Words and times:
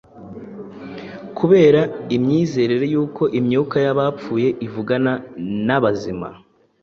Kubera 1.37 1.81
imyizerere 2.15 2.85
y’uko 2.93 3.23
imyuka 3.39 3.77
y’abapfuye 3.85 4.49
ivugana 4.65 5.13
n’abazima 5.65 6.29